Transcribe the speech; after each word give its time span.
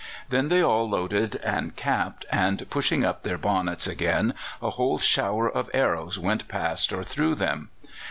Then 0.29 0.49
they 0.49 0.63
all 0.63 0.89
loaded 0.89 1.35
and 1.43 1.75
capped, 1.75 2.25
and, 2.31 2.67
pushing 2.71 3.05
up 3.05 3.21
their 3.21 3.37
bonnets 3.37 3.85
again, 3.85 4.33
a 4.59 4.71
whole 4.71 4.97
shower 4.97 5.47
of 5.47 5.69
arrows 5.75 6.17
went 6.17 6.47
past 6.47 6.91
or 6.91 7.03
through 7.03 7.35
them. 7.35 7.69